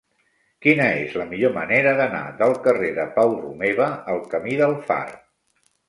[0.65, 5.03] Quina és la millor manera d'anar del carrer de Pau Romeva al camí del Far?